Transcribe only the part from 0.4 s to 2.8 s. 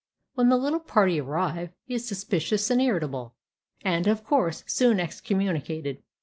the little party arrive, he is suspicious